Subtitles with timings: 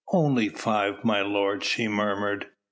[0.11, 2.47] "Only five, my lord," she murmured.